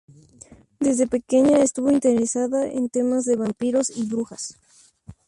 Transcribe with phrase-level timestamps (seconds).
[0.79, 4.57] Desde pequeña estuvo interesada en temas de vampiros y brujas.